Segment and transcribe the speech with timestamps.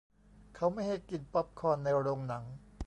[0.55, 2.43] เขาไม่ให้กินป๊อปคอร์นในโรงหนัง